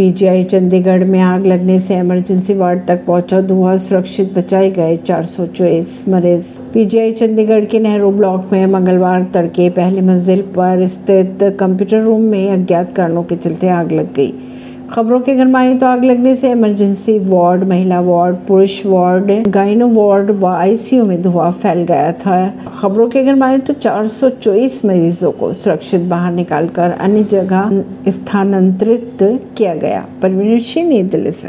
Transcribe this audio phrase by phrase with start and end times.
[0.00, 5.24] PGI Chandigarh में आग लगने से इमरजेंसी वार्ड तक पहुँचा धुआँ, सुरक्षित बचाए गए चार
[5.24, 11.38] सौ चौबीस मरीज़। पीजीआई चंडीगढ़ के नेहरू ब्लॉक में मंगलवार तड़के पहली मंजिल पर स्थित
[11.60, 14.32] कंप्यूटर रूम में अज्ञात कारणों के चलते आग लग गई।
[14.92, 19.88] खबरों के घर में तो आग लगने से इमरजेंसी वार्ड महिला वार्ड पुरुष वार्ड गाइनो
[19.88, 25.32] वार्ड व आईसीयू में धुआँ फैल गया था। खबरों के घर में तो 424 मरीजों
[25.32, 29.18] को सुरक्षित बाहर निकालकर अन्य जगह स्थानांतरित
[29.56, 31.38] किया गया। परवीन सिंह, नई दिल्ली से।